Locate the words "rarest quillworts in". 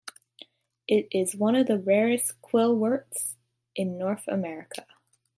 1.77-3.99